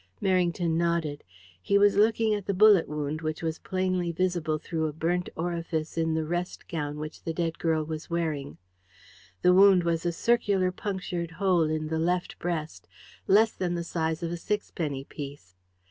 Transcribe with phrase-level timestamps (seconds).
[0.19, 1.23] Merrington nodded.
[1.61, 5.95] He was looking at the bullet wound, which was plainly visible through a burnt orifice
[5.95, 8.57] in the rest gown which the dead girl was wearing.
[9.43, 12.87] The wound was a circular punctured hole in the left breast,
[13.27, 15.55] less than the size of a sixpenny piece.